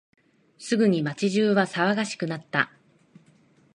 [0.57, 2.71] すぐに街中は騒がしくなった。